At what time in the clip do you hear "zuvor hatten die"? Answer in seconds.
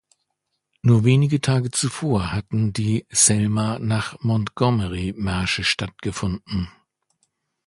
1.69-3.05